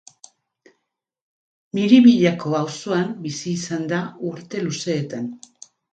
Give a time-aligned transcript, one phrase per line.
[1.79, 5.29] Miribillako auzoan bizi izan da urte luzeetan.